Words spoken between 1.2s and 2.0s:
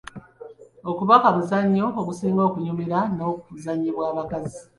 muzannyo